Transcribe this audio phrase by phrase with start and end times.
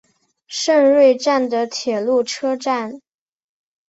[0.47, 2.99] 胜瑞站的铁路车站。